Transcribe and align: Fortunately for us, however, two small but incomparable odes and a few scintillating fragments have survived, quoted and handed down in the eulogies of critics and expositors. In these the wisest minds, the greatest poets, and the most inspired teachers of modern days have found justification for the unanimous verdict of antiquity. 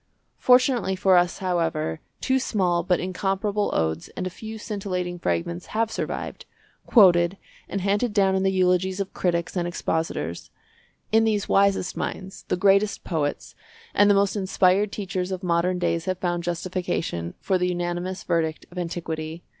Fortunately 0.39 0.95
for 0.95 1.15
us, 1.15 1.37
however, 1.37 1.99
two 2.21 2.39
small 2.39 2.81
but 2.81 2.99
incomparable 2.99 3.69
odes 3.71 4.07
and 4.17 4.25
a 4.25 4.31
few 4.31 4.57
scintillating 4.57 5.19
fragments 5.19 5.67
have 5.77 5.91
survived, 5.91 6.47
quoted 6.87 7.37
and 7.69 7.81
handed 7.81 8.11
down 8.11 8.33
in 8.35 8.41
the 8.41 8.51
eulogies 8.51 8.99
of 8.99 9.13
critics 9.13 9.55
and 9.55 9.67
expositors. 9.67 10.49
In 11.11 11.23
these 11.23 11.45
the 11.45 11.51
wisest 11.51 11.95
minds, 11.95 12.45
the 12.47 12.57
greatest 12.57 13.03
poets, 13.03 13.53
and 13.93 14.09
the 14.09 14.15
most 14.15 14.35
inspired 14.35 14.91
teachers 14.91 15.31
of 15.31 15.43
modern 15.43 15.77
days 15.77 16.05
have 16.05 16.17
found 16.17 16.41
justification 16.41 17.35
for 17.39 17.59
the 17.59 17.67
unanimous 17.69 18.23
verdict 18.23 18.65
of 18.71 18.79
antiquity. 18.79 19.43